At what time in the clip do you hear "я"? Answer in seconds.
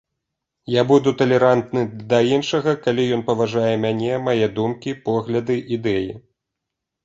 0.75-0.81